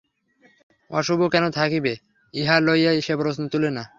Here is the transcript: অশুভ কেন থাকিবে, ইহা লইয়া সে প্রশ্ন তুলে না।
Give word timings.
অশুভ 0.91 1.19
কেন 1.31 1.45
থাকিবে, 1.49 1.93
ইহা 2.33 2.55
লইয়া 2.59 2.91
সে 3.01 3.13
প্রশ্ন 3.15 3.41
তুলে 3.47 3.69
না। 3.71 3.83